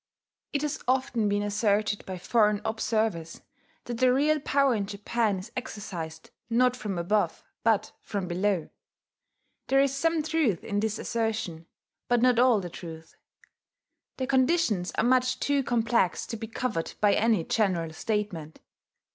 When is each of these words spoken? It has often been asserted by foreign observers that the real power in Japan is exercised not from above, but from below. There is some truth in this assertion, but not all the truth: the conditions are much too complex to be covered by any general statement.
It 0.51 0.63
has 0.63 0.79
often 0.87 1.29
been 1.29 1.43
asserted 1.43 2.03
by 2.07 2.17
foreign 2.17 2.59
observers 2.65 3.43
that 3.85 3.99
the 3.99 4.11
real 4.11 4.39
power 4.39 4.73
in 4.73 4.87
Japan 4.87 5.37
is 5.37 5.51
exercised 5.55 6.31
not 6.49 6.75
from 6.75 6.97
above, 6.97 7.43
but 7.63 7.91
from 8.01 8.27
below. 8.27 8.71
There 9.67 9.79
is 9.79 9.93
some 9.93 10.23
truth 10.23 10.63
in 10.63 10.79
this 10.79 10.97
assertion, 10.97 11.67
but 12.07 12.19
not 12.19 12.39
all 12.39 12.59
the 12.59 12.67
truth: 12.67 13.15
the 14.17 14.25
conditions 14.25 14.91
are 14.93 15.03
much 15.03 15.39
too 15.39 15.61
complex 15.61 16.25
to 16.25 16.35
be 16.35 16.47
covered 16.47 16.93
by 16.99 17.13
any 17.13 17.43
general 17.43 17.93
statement. 17.93 18.59